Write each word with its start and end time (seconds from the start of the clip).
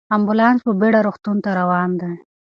امبولانس 0.15 0.59
په 0.67 0.71
بیړه 0.79 0.99
روغتون 1.07 1.37
ته 1.43 1.49
روان 1.59 1.89
دی. 2.01 2.11